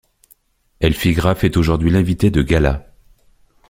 Elfi 0.79 1.13
Graf 1.13 1.43
est 1.43 1.57
aujourd'hui 1.57 1.91
l'invitée 1.91 2.31
de 2.31 2.41
galas. 2.41 2.87